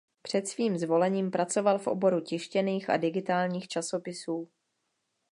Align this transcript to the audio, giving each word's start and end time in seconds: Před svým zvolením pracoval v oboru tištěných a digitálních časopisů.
Před 0.21 0.47
svým 0.47 0.77
zvolením 0.77 1.31
pracoval 1.31 1.79
v 1.79 1.87
oboru 1.87 2.21
tištěných 2.21 2.89
a 2.89 2.97
digitálních 2.97 3.67
časopisů. 3.67 4.49